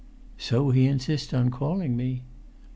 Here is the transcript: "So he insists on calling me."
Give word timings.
"So 0.39 0.71
he 0.71 0.87
insists 0.87 1.31
on 1.31 1.51
calling 1.51 1.95
me." 1.95 2.23